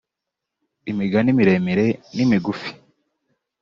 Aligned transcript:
imigani 0.91 1.29
miremire 1.37 1.87
n’imigufi 2.15 2.69